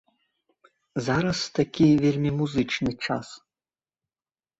[1.07, 3.27] Зараз такі вельмі музычны час.